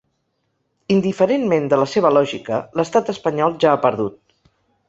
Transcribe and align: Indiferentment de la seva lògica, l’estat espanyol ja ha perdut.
Indiferentment 0.95 1.69
de 1.73 1.79
la 1.81 1.87
seva 1.93 2.13
lògica, 2.19 2.59
l’estat 2.81 3.15
espanyol 3.15 3.57
ja 3.67 3.75
ha 3.75 3.83
perdut. 3.89 4.21